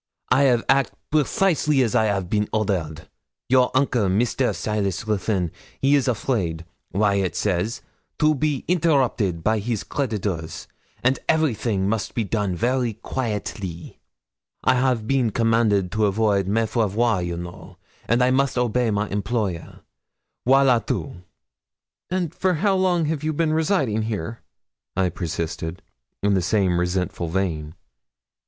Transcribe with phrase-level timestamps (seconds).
[0.31, 3.07] 'I 'av act precisally as I 'av been ordered.
[3.49, 4.55] Your uncle, Mr.
[4.55, 7.83] Silas Ruthyn, he is afraid, Waiatt says,
[8.17, 10.67] to be interrupted by his creditors,
[11.03, 13.99] and everything must be done very quaitly.
[14.63, 17.77] I have been commanded to avoid me faire voir, you know,
[18.07, 19.81] and I must obey my employer
[20.47, 21.17] voilà tout!'
[22.09, 24.39] 'And for how long have you been residing here?'
[24.97, 25.83] I persisted,
[26.23, 27.75] in the same resentful vein.